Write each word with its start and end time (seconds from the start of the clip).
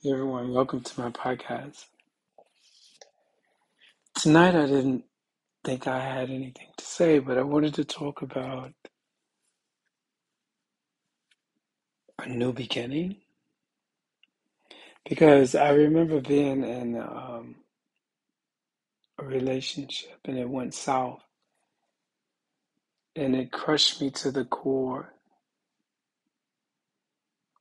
Hey 0.00 0.12
everyone, 0.12 0.52
welcome 0.52 0.80
to 0.80 1.00
my 1.00 1.10
podcast. 1.10 1.86
Tonight 4.14 4.54
I 4.54 4.66
didn't 4.66 5.04
think 5.64 5.86
I 5.88 6.00
had 6.00 6.30
anything 6.30 6.68
to 6.76 6.84
say, 6.84 7.18
but 7.18 7.38
I 7.38 7.42
wanted 7.42 7.74
to 7.74 7.84
talk 7.84 8.22
about 8.22 8.72
a 12.18 12.28
new 12.28 12.52
beginning 12.52 13.16
because 15.08 15.54
I 15.54 15.70
remember 15.70 16.20
being 16.20 16.64
in 16.64 16.96
um, 16.98 17.56
a 19.18 19.24
relationship 19.24 20.18
and 20.26 20.38
it 20.38 20.48
went 20.48 20.74
south 20.74 21.22
and 23.16 23.36
it 23.36 23.52
crushed 23.52 24.00
me 24.00 24.10
to 24.10 24.30
the 24.30 24.44
core 24.44 25.14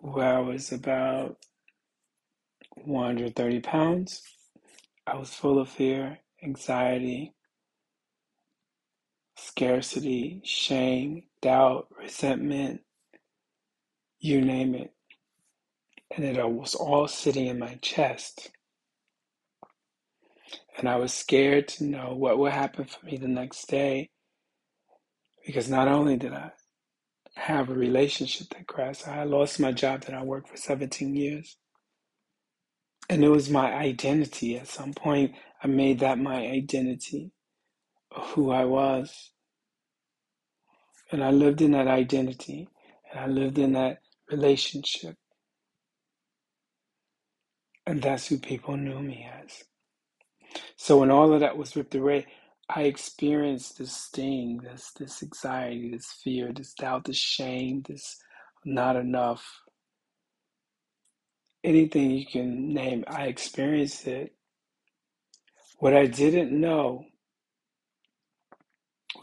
where 0.00 0.36
I 0.36 0.40
was 0.40 0.72
about 0.72 1.36
130 2.86 3.60
pounds. 3.60 4.22
I 5.06 5.16
was 5.16 5.34
full 5.34 5.58
of 5.58 5.68
fear, 5.68 6.18
anxiety, 6.42 7.34
scarcity, 9.36 10.40
shame, 10.44 11.24
doubt, 11.42 11.88
resentment, 11.98 12.82
you 14.18 14.40
name 14.40 14.74
it. 14.74 14.92
And 16.14 16.24
it 16.24 16.48
was 16.48 16.74
all 16.74 17.08
sitting 17.08 17.46
in 17.46 17.58
my 17.58 17.78
chest. 17.82 18.50
And 20.78 20.88
I 20.88 20.96
was 20.96 21.12
scared 21.12 21.68
to 21.68 21.84
know 21.84 22.14
what 22.14 22.38
would 22.38 22.52
happen 22.52 22.84
for 22.84 23.04
me 23.06 23.16
the 23.16 23.28
next 23.28 23.68
day 23.68 24.10
because 25.44 25.68
not 25.68 25.88
only 25.88 26.16
did 26.16 26.32
I 26.32 26.52
have 27.36 27.70
a 27.70 27.74
relationship 27.74 28.48
that 28.50 28.66
crashed, 28.66 29.08
I 29.08 29.24
lost 29.24 29.60
my 29.60 29.72
job 29.72 30.02
that 30.02 30.14
I 30.14 30.22
worked 30.22 30.48
for 30.48 30.56
17 30.56 31.14
years. 31.14 31.56
And 33.10 33.24
it 33.24 33.30
was 33.30 33.50
my 33.50 33.74
identity. 33.74 34.58
At 34.58 34.68
some 34.68 34.94
point, 34.94 35.34
I 35.64 35.68
made 35.68 36.00
that 36.00 36.20
my 36.20 36.46
identity 36.48 37.32
who 38.14 38.50
I 38.52 38.64
was. 38.66 39.32
And 41.12 41.24
I 41.24 41.30
lived 41.30 41.62
in 41.62 41.72
that 41.72 41.88
identity 41.88 42.68
and 43.10 43.20
I 43.20 43.28
lived 43.28 43.58
in 43.58 43.74
that 43.74 43.98
relationship. 44.30 45.16
And 47.86 48.02
that's 48.02 48.28
who 48.28 48.38
people 48.38 48.76
knew 48.76 49.00
me 49.00 49.28
as. 49.44 49.64
So 50.76 50.98
when 50.98 51.12
all 51.12 51.32
of 51.34 51.40
that 51.40 51.58
was 51.58 51.76
ripped 51.76 51.96
away, 51.96 52.26
I 52.68 52.84
experienced 52.84 53.78
this 53.78 53.96
sting, 53.96 54.60
this 54.64 54.92
this 54.98 55.22
anxiety, 55.22 55.90
this 55.92 56.12
fear, 56.24 56.52
this 56.52 56.74
doubt, 56.74 57.04
this 57.06 57.18
shame, 57.18 57.84
this 57.88 58.18
not 58.64 58.96
enough. 58.96 59.44
Anything 61.64 62.10
you 62.12 62.26
can 62.26 62.72
name, 62.74 63.04
I 63.08 63.26
experienced 63.26 64.06
it. 64.06 64.34
What 65.78 65.94
I 65.96 66.06
didn't 66.06 66.52
know 66.52 67.06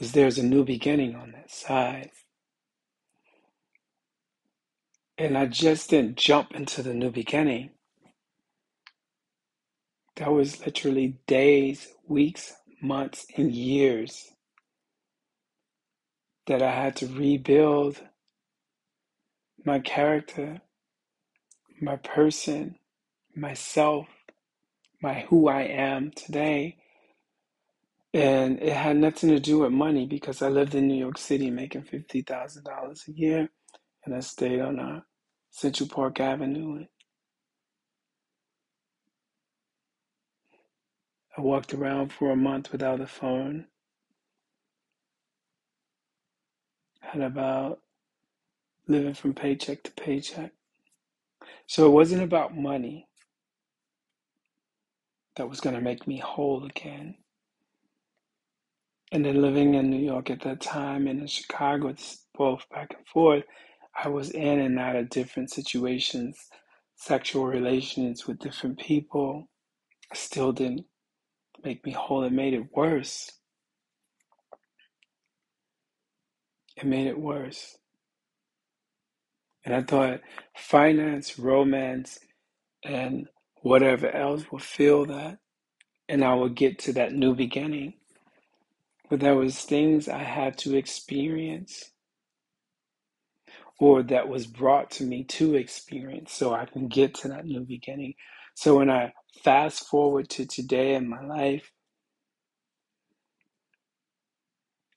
was 0.00 0.12
there's 0.12 0.38
a 0.38 0.44
new 0.44 0.64
beginning 0.64 1.16
on 1.16 1.32
that 1.32 1.50
side. 1.50 2.10
And 5.18 5.38
I 5.38 5.46
just 5.46 5.90
didn't 5.90 6.16
jump 6.18 6.52
into 6.54 6.82
the 6.82 6.94
new 6.94 7.10
beginning. 7.10 7.70
That 10.16 10.32
was 10.32 10.64
literally 10.66 11.18
days, 11.26 11.88
weeks, 12.08 12.54
months, 12.82 13.26
and 13.36 13.52
years 13.52 14.32
that 16.46 16.62
I 16.62 16.72
had 16.72 16.96
to 16.96 17.06
rebuild 17.06 18.00
my 19.64 19.80
character, 19.80 20.60
my 21.80 21.96
person, 21.96 22.76
myself, 23.36 24.08
my 25.02 25.20
who 25.30 25.48
I 25.48 25.62
am 25.62 26.12
today. 26.12 26.78
And 28.14 28.62
it 28.62 28.72
had 28.74 28.96
nothing 28.96 29.30
to 29.30 29.40
do 29.40 29.60
with 29.60 29.72
money 29.72 30.06
because 30.06 30.42
I 30.42 30.48
lived 30.48 30.74
in 30.74 30.88
New 30.88 30.96
York 30.98 31.18
City 31.18 31.50
making 31.50 31.84
$50,000 31.84 33.08
a 33.08 33.12
year 33.12 33.48
and 34.06 34.14
I 34.14 34.20
stayed 34.20 34.60
on 34.60 34.80
uh, 34.80 35.00
Central 35.50 35.88
Park 35.88 36.20
Avenue. 36.20 36.86
I 41.36 41.42
walked 41.42 41.74
around 41.74 42.12
for 42.12 42.32
a 42.32 42.36
month 42.36 42.72
without 42.72 43.00
a 43.00 43.06
phone. 43.06 43.66
Had 47.02 47.22
about 47.22 47.80
living 48.88 49.14
from 49.14 49.34
paycheck 49.34 49.84
to 49.84 49.92
paycheck. 49.92 50.52
So 51.66 51.86
it 51.86 51.90
wasn't 51.90 52.22
about 52.22 52.56
money 52.56 53.08
that 55.36 55.48
was 55.48 55.60
going 55.60 55.74
to 55.74 55.82
make 55.82 56.06
me 56.06 56.18
whole 56.18 56.64
again. 56.64 57.16
And 59.12 59.24
then 59.24 59.42
living 59.42 59.74
in 59.74 59.90
New 59.90 60.04
York 60.04 60.30
at 60.30 60.42
that 60.42 60.60
time 60.60 61.06
and 61.06 61.20
in 61.20 61.26
Chicago, 61.26 61.94
both 62.36 62.68
back 62.70 62.94
and 62.96 63.06
forth, 63.06 63.44
I 63.94 64.08
was 64.08 64.30
in 64.30 64.60
and 64.60 64.78
out 64.78 64.96
of 64.96 65.10
different 65.10 65.50
situations, 65.50 66.38
sexual 66.96 67.46
relations 67.46 68.26
with 68.26 68.38
different 68.38 68.78
people. 68.78 69.48
Still 70.14 70.52
didn't 70.52 70.84
make 71.64 71.84
me 71.84 71.92
whole. 71.92 72.24
It 72.24 72.32
made 72.32 72.54
it 72.54 72.66
worse. 72.74 73.30
It 76.76 76.84
made 76.84 77.06
it 77.06 77.18
worse. 77.18 77.76
And 79.66 79.76
I 79.76 79.82
thought 79.82 80.22
finance, 80.56 81.38
romance, 81.38 82.20
and 82.84 83.28
whatever 83.62 84.10
else 84.10 84.44
will 84.52 84.60
fill 84.60 85.06
that. 85.06 85.38
And 86.08 86.24
I 86.24 86.34
will 86.34 86.50
get 86.50 86.80
to 86.80 86.94
that 86.94 87.14
new 87.14 87.34
beginning. 87.34 87.94
But 89.10 89.20
there 89.20 89.36
was 89.36 89.60
things 89.62 90.08
I 90.08 90.22
had 90.22 90.58
to 90.60 90.76
experience 90.76 91.84
or 93.80 94.02
that 94.04 94.28
was 94.28 94.46
brought 94.46 94.90
to 94.92 95.04
me 95.04 95.24
to 95.24 95.56
experience 95.56 96.32
so 96.32 96.54
I 96.54 96.66
can 96.66 96.88
get 96.88 97.14
to 97.16 97.28
that 97.28 97.46
new 97.46 97.62
beginning. 97.62 98.14
So 98.54 98.78
when 98.78 98.90
I 98.90 99.12
fast 99.44 99.86
forward 99.88 100.30
to 100.30 100.46
today 100.46 100.94
in 100.94 101.08
my 101.08 101.22
life 101.24 101.72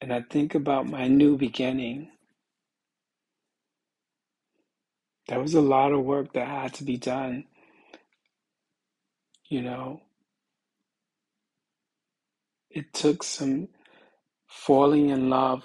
and 0.00 0.12
I 0.12 0.22
think 0.30 0.54
about 0.54 0.88
my 0.88 1.08
new 1.08 1.38
beginning, 1.38 2.10
there 5.28 5.40
was 5.40 5.54
a 5.54 5.60
lot 5.62 5.92
of 5.92 6.04
work 6.04 6.32
that 6.34 6.48
had 6.48 6.74
to 6.74 6.84
be 6.84 6.96
done. 6.98 7.44
You 9.48 9.62
know, 9.62 10.02
it 12.70 12.94
took 12.94 13.22
some 13.24 13.68
falling 14.48 15.10
in 15.10 15.30
love 15.30 15.64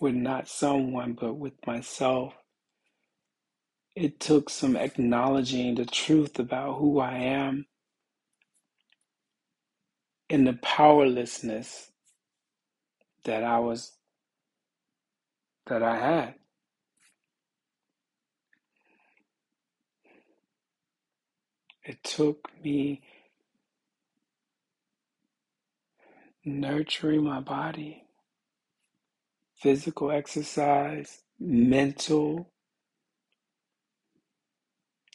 with 0.00 0.14
not 0.14 0.48
someone, 0.48 1.14
but 1.20 1.34
with 1.34 1.54
myself. 1.66 2.34
It 3.96 4.20
took 4.20 4.50
some 4.50 4.76
acknowledging 4.76 5.76
the 5.76 5.86
truth 5.86 6.38
about 6.38 6.78
who 6.78 7.00
I 7.00 7.14
am 7.18 7.66
and 10.30 10.46
the 10.46 10.54
powerlessness 10.62 11.90
that 13.24 13.44
I 13.44 13.60
was, 13.60 13.92
that 15.66 15.82
I 15.82 15.96
had. 15.96 16.34
It 21.88 22.04
took 22.04 22.50
me 22.64 23.02
nurturing 26.44 27.24
my 27.24 27.40
body, 27.40 28.04
physical 29.56 30.10
exercise, 30.12 31.22
mental, 31.40 32.50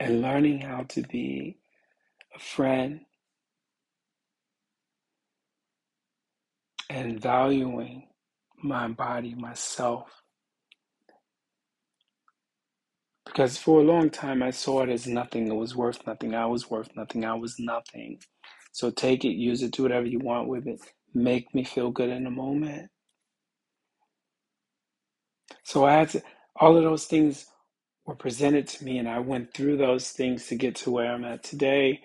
and 0.00 0.22
learning 0.22 0.60
how 0.62 0.84
to 0.90 1.02
be 1.02 1.58
a 2.34 2.38
friend 2.40 3.02
and 6.90 7.20
valuing 7.20 8.08
my 8.62 8.88
body, 8.88 9.34
myself. 9.34 10.22
Because 13.26 13.58
for 13.58 13.80
a 13.80 13.84
long 13.84 14.10
time 14.10 14.42
I 14.42 14.50
saw 14.52 14.82
it 14.84 14.90
as 14.90 15.06
nothing. 15.08 15.48
It 15.48 15.56
was 15.56 15.76
worth 15.76 16.06
nothing. 16.06 16.34
I 16.34 16.46
was 16.46 16.70
worth 16.70 16.90
nothing. 16.96 17.24
I 17.26 17.34
was 17.34 17.56
nothing. 17.60 18.20
So 18.72 18.90
take 18.90 19.24
it, 19.24 19.30
use 19.34 19.62
it, 19.62 19.72
do 19.72 19.84
whatever 19.84 20.06
you 20.06 20.20
want 20.20 20.48
with 20.48 20.66
it. 20.68 20.80
Make 21.14 21.54
me 21.54 21.64
feel 21.64 21.90
good 21.92 22.10
in 22.10 22.24
the 22.24 22.30
moment. 22.30 22.90
So 25.64 25.84
I 25.86 25.94
had 25.94 26.10
to, 26.10 26.22
all 26.56 26.76
of 26.76 26.84
those 26.84 27.06
things 27.06 27.46
were 28.06 28.16
presented 28.16 28.68
to 28.68 28.84
me, 28.84 28.98
and 28.98 29.08
I 29.08 29.20
went 29.20 29.54
through 29.54 29.78
those 29.78 30.10
things 30.10 30.46
to 30.48 30.56
get 30.56 30.76
to 30.76 30.92
where 30.92 31.12
I'm 31.12 31.24
at 31.24 31.44
today. 31.44 32.02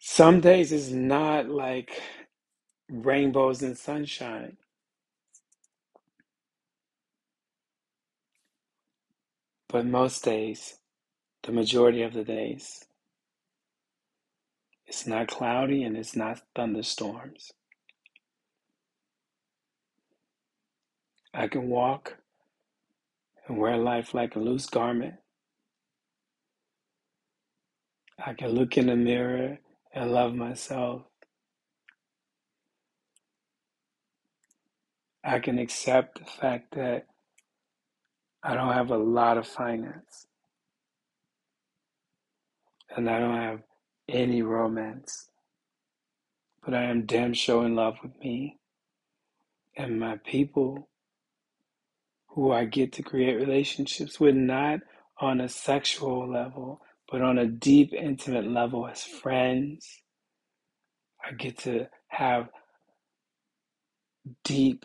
Some 0.00 0.40
days 0.40 0.72
it's 0.72 0.90
not 0.90 1.48
like 1.48 2.02
rainbows 2.90 3.62
and 3.62 3.78
sunshine, 3.78 4.58
but 9.70 9.86
most 9.86 10.24
days 10.24 10.78
the 11.44 11.52
majority 11.52 12.02
of 12.02 12.12
the 12.12 12.24
days. 12.24 12.84
It's 14.86 15.06
not 15.06 15.28
cloudy 15.28 15.84
and 15.84 15.96
it's 15.96 16.16
not 16.16 16.42
thunderstorms. 16.54 17.52
I 21.32 21.46
can 21.48 21.68
walk 21.68 22.16
and 23.46 23.58
wear 23.58 23.76
life 23.76 24.14
like 24.14 24.34
a 24.34 24.40
loose 24.40 24.66
garment. 24.66 25.14
I 28.24 28.34
can 28.34 28.48
look 28.50 28.76
in 28.76 28.86
the 28.86 28.96
mirror 28.96 29.58
and 29.94 30.12
love 30.12 30.34
myself. 30.34 31.02
I 35.24 35.38
can 35.38 35.58
accept 35.58 36.18
the 36.18 36.24
fact 36.24 36.74
that 36.74 37.06
I 38.42 38.54
don't 38.54 38.72
have 38.72 38.90
a 38.90 38.96
lot 38.96 39.38
of 39.38 39.46
finance 39.46 40.26
and 42.96 43.08
I 43.08 43.18
don't 43.18 43.36
have 43.36 43.60
any 44.08 44.42
romance, 44.42 45.30
but 46.64 46.74
I 46.74 46.84
am 46.84 47.06
damn 47.06 47.34
sure 47.34 47.64
in 47.66 47.74
love 47.74 47.96
with 48.02 48.18
me 48.20 48.58
and 49.76 50.00
my 50.00 50.16
people 50.24 50.88
who 52.28 52.52
I 52.52 52.64
get 52.64 52.92
to 52.94 53.02
create 53.02 53.36
relationships 53.36 54.20
with, 54.20 54.34
not 54.34 54.80
on 55.18 55.40
a 55.40 55.48
sexual 55.48 56.28
level, 56.30 56.80
but 57.10 57.22
on 57.22 57.38
a 57.38 57.46
deep, 57.46 57.92
intimate 57.92 58.46
level 58.46 58.86
as 58.86 59.02
friends. 59.02 60.02
I 61.24 61.32
get 61.32 61.58
to 61.60 61.88
have 62.08 62.48
deep, 64.44 64.84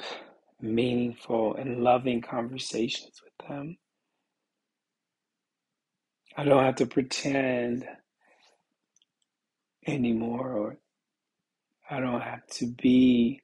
meaningful, 0.61 1.55
and 1.55 1.83
loving 1.83 2.21
conversations 2.21 3.21
with 3.23 3.47
them. 3.47 3.77
I 6.37 6.43
don't 6.43 6.63
have 6.63 6.75
to 6.77 6.85
pretend 6.85 7.85
anymore, 9.87 10.53
or 10.53 10.77
I 11.89 11.99
don't 11.99 12.21
have 12.21 12.45
to 12.55 12.67
be 12.67 13.41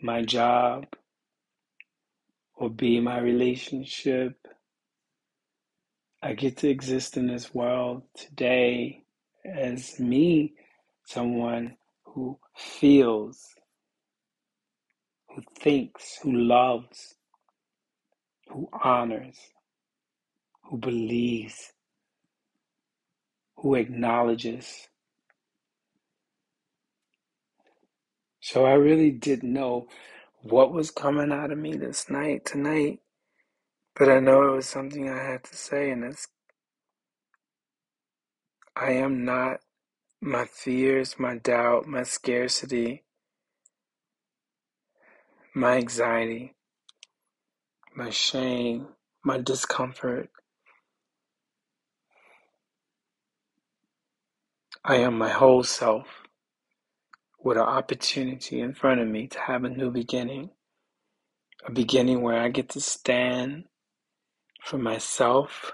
my 0.00 0.22
job 0.22 0.86
or 2.54 2.70
be 2.70 3.00
my 3.00 3.18
relationship. 3.18 4.36
I 6.22 6.34
get 6.34 6.58
to 6.58 6.68
exist 6.68 7.16
in 7.16 7.26
this 7.26 7.54
world 7.54 8.02
today 8.16 9.04
as 9.44 10.00
me, 10.00 10.54
someone 11.06 11.76
who 12.04 12.38
feels, 12.56 13.55
who 15.36 15.44
thinks, 15.60 16.18
who 16.24 16.32
loves, 16.32 17.16
who 18.50 18.68
honors, 18.84 19.38
who 20.64 20.78
believes, 20.78 21.72
who 23.58 23.74
acknowledges. 23.76 24.88
So 28.40 28.66
I 28.66 28.74
really 28.74 29.12
didn't 29.12 29.52
know 29.52 29.88
what 30.42 30.72
was 30.72 30.90
coming 30.92 31.32
out 31.32 31.52
of 31.52 31.58
me 31.58 31.74
this 31.76 32.10
night, 32.10 32.44
tonight, 32.46 33.00
but 33.96 34.10
I 34.10 34.20
know 34.20 34.42
it 34.52 34.56
was 34.56 34.66
something 34.68 35.08
I 35.10 35.22
had 35.22 35.44
to 35.44 35.56
say, 35.56 35.90
and 35.90 36.04
it's 36.04 36.28
I 38.76 38.92
am 38.92 39.24
not 39.26 39.60
my 40.22 40.46
fears, 40.46 41.16
my 41.18 41.38
doubt, 41.38 41.86
my 41.88 42.04
scarcity, 42.04 43.05
my 45.56 45.78
anxiety, 45.78 46.52
my 47.96 48.10
shame, 48.10 48.88
my 49.24 49.38
discomfort. 49.38 50.28
I 54.84 54.96
am 54.96 55.16
my 55.16 55.30
whole 55.30 55.62
self 55.62 56.08
with 57.42 57.56
an 57.56 57.62
opportunity 57.62 58.60
in 58.60 58.74
front 58.74 59.00
of 59.00 59.08
me 59.08 59.28
to 59.28 59.38
have 59.40 59.64
a 59.64 59.70
new 59.70 59.90
beginning. 59.90 60.50
A 61.66 61.72
beginning 61.72 62.20
where 62.20 62.38
I 62.38 62.50
get 62.50 62.68
to 62.70 62.80
stand 62.82 63.64
for 64.62 64.76
myself. 64.76 65.72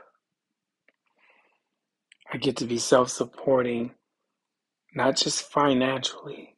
I 2.33 2.37
get 2.37 2.57
to 2.59 2.67
be 2.67 2.79
self 2.79 3.11
supporting, 3.11 3.95
not 4.95 5.17
just 5.17 5.43
financially, 5.43 6.55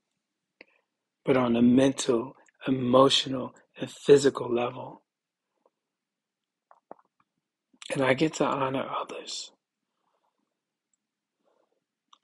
but 1.25 1.39
on 1.39 1.57
a 1.57 1.63
mental, 1.63 2.37
emotional, 2.69 3.55
and 3.81 3.91
physical 3.91 4.53
level. 4.53 5.03
And 7.93 8.03
I 8.03 8.15
get 8.15 8.35
to 8.35 8.45
honor 8.47 8.87
others. 8.89 9.53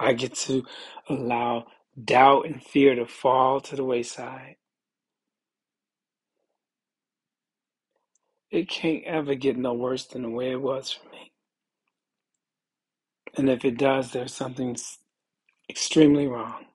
I 0.00 0.14
get 0.14 0.34
to 0.37 0.64
allow 1.08 1.66
doubt 2.02 2.46
and 2.46 2.62
fear 2.62 2.94
to 2.96 3.06
fall 3.06 3.60
to 3.62 3.76
the 3.76 3.84
wayside. 3.84 4.56
It 8.50 8.69
can't 8.69 9.04
ever 9.04 9.34
get 9.37 9.58
no 9.58 9.75
worse 9.75 10.06
than 10.06 10.22
the 10.22 10.31
way 10.31 10.52
it 10.52 10.62
was 10.62 10.92
for 10.92 11.08
me. 11.10 11.32
And 13.37 13.50
if 13.50 13.64
it 13.64 13.78
does, 13.78 14.12
there's 14.12 14.34
something 14.34 14.76
extremely 15.70 16.26
wrong. 16.28 16.66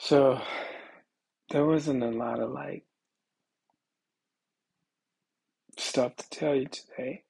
So 0.00 0.40
there 1.50 1.66
wasn't 1.66 2.02
a 2.02 2.10
lot 2.10 2.40
of 2.40 2.50
like 2.52 2.84
stuff 5.78 6.16
to 6.16 6.30
tell 6.30 6.54
you 6.54 6.66
today. 6.68 7.24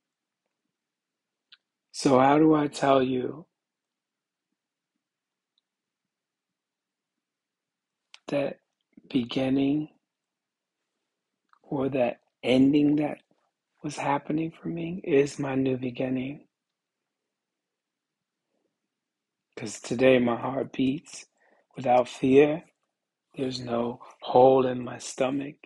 So, 1.93 2.19
how 2.20 2.38
do 2.38 2.55
I 2.55 2.69
tell 2.69 3.02
you 3.02 3.46
that 8.28 8.61
beginning 9.11 9.88
or 11.62 11.88
that 11.90 12.20
ending 12.43 12.96
that 12.96 13.19
was 13.82 13.96
happening 13.96 14.52
for 14.52 14.69
me 14.69 15.00
is 15.05 15.38
my 15.38 15.56
new 15.56 15.76
beginning? 15.76 16.46
Because 19.55 19.81
today 19.81 20.19
my 20.19 20.37
heart 20.37 20.73
beats 20.73 21.26
without 21.76 22.08
fear. 22.08 22.64
There's 23.37 23.61
no 23.61 24.00
hole 24.22 24.67
in 24.67 24.84
my 24.84 24.99
stomach, 24.99 25.56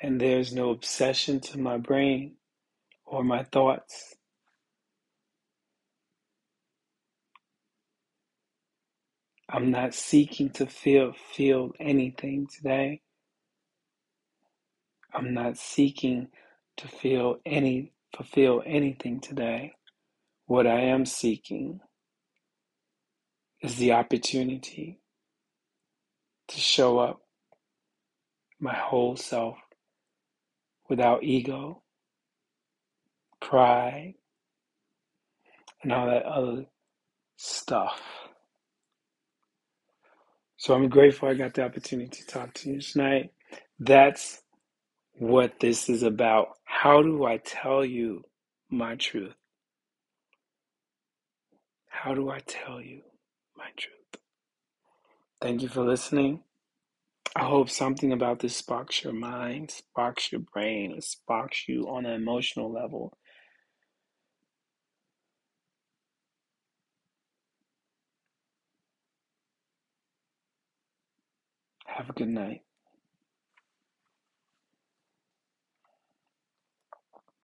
and 0.00 0.20
there's 0.20 0.54
no 0.54 0.70
obsession 0.70 1.40
to 1.40 1.58
my 1.58 1.76
brain 1.76 2.36
or 3.04 3.24
my 3.24 3.42
thoughts. 3.44 4.14
I'm 9.50 9.70
not 9.70 9.94
seeking 9.94 10.50
to 10.50 10.66
feel 10.66 11.14
feel 11.34 11.72
anything 11.80 12.46
today. 12.54 13.00
I'm 15.12 15.32
not 15.32 15.56
seeking 15.56 16.28
to 16.76 16.88
feel 16.88 17.36
any 17.46 17.92
fulfill 18.14 18.62
anything 18.66 19.20
today. 19.20 19.72
What 20.46 20.66
I 20.66 20.80
am 20.80 21.06
seeking 21.06 21.80
is 23.62 23.76
the 23.76 23.92
opportunity 23.92 25.00
to 26.48 26.60
show 26.60 26.98
up 26.98 27.20
my 28.60 28.74
whole 28.74 29.16
self 29.16 29.58
without 30.88 31.24
ego, 31.24 31.82
pride, 33.40 34.14
and 35.82 35.92
all 35.92 36.06
that 36.08 36.24
other 36.24 36.66
stuff. 37.36 38.00
So 40.58 40.74
I'm 40.74 40.88
grateful 40.88 41.28
I 41.28 41.34
got 41.34 41.54
the 41.54 41.64
opportunity 41.64 42.10
to 42.22 42.26
talk 42.26 42.54
to 42.54 42.70
you 42.70 42.80
tonight. 42.80 43.32
That's 43.80 44.42
what 45.18 45.60
this 45.60 45.88
is 45.88 46.02
about. 46.02 46.48
How 46.64 47.02
do 47.02 47.24
I 47.26 47.38
tell 47.38 47.84
you 47.84 48.24
my 48.70 48.96
truth? 48.96 49.34
How 51.88 52.14
do 52.14 52.30
I 52.30 52.40
tell 52.40 52.80
you 52.80 53.02
my 53.56 53.66
truth? 53.76 53.97
Thank 55.40 55.62
you 55.62 55.68
for 55.68 55.82
listening. 55.84 56.42
I 57.36 57.44
hope 57.46 57.70
something 57.70 58.12
about 58.12 58.40
this 58.40 58.56
sparks 58.56 59.04
your 59.04 59.14
mind, 59.14 59.70
sparks 59.70 60.32
your 60.32 60.42
brain, 60.42 61.00
sparks 61.00 61.68
you 61.68 61.88
on 61.88 62.06
an 62.06 62.14
emotional 62.14 62.72
level. 62.72 63.16
Have 71.86 72.10
a 72.10 72.14
good 72.14 72.28
night. 72.30 72.62